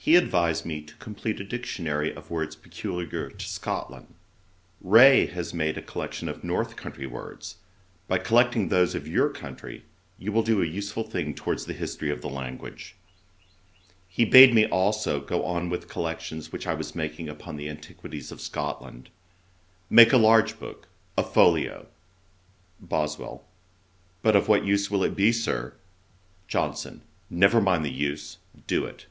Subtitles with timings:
[0.00, 4.16] He advised me to complete a Dictionary of words peculiar to Scotland, of which I
[4.16, 4.32] shewed him a
[4.72, 4.80] specimen.
[4.80, 7.56] 'Sir, (said he,) Ray has made a collection of north country words.
[8.06, 9.84] By collecting those of your country,
[10.18, 12.94] you will do a useful thing towards the history of the language.'
[14.08, 18.32] He bade me also go on with collections which I was making upon the antiquities
[18.32, 19.10] of Scotland.
[19.90, 20.88] 'Make a large book;
[21.18, 21.88] a folio.'
[22.80, 23.44] BOSWELL.
[24.22, 25.74] 'But of what use will it be, Sir?'
[26.46, 27.02] JOHNSON.
[27.28, 29.04] 'Never mind the use; do it.'